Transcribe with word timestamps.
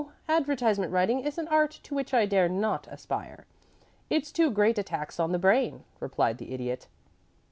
Advertisement 0.27 0.91
writing 0.91 1.19
is 1.19 1.37
an 1.37 1.47
art 1.49 1.69
to 1.83 1.93
which 1.93 2.11
I 2.11 2.25
dare 2.25 2.49
not 2.49 2.87
aspire. 2.89 3.45
It's 4.09 4.31
too 4.31 4.49
great 4.49 4.79
a 4.79 4.83
tax 4.83 5.19
on 5.19 5.31
the 5.31 5.37
brain," 5.37 5.83
replied 5.99 6.39
the 6.39 6.55
Idiot. 6.55 6.87